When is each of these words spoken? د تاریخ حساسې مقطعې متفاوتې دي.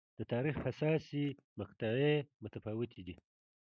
د 0.19 0.21
تاریخ 0.33 0.55
حساسې 0.65 1.25
مقطعې 1.59 2.15
متفاوتې 2.43 3.01
دي. 3.07 3.15